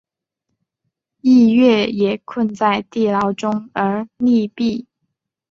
[1.21, 4.87] 逸悦也困在地牢中而溺毙。